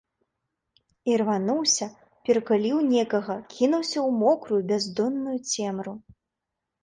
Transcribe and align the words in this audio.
Ірвануўся, 1.15 1.85
перакуліў 2.29 2.77
некага, 2.93 3.35
кінуўся 3.53 3.93
ў 3.93 4.09
мокрую, 4.21 4.61
бяздонную 4.71 5.35
цемру. 5.53 5.93